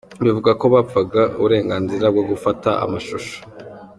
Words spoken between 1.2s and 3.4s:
uburenganzira bwo gufata amashusho.